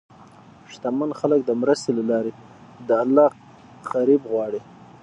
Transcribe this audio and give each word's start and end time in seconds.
شتمن 0.71 1.09
خلک 1.19 1.39
د 1.45 1.51
مرستې 1.61 1.91
له 1.97 2.03
لارې 2.11 2.31
د 2.87 2.89
الله 3.03 3.29
قرب 3.91 4.21
غواړي. 4.31 4.61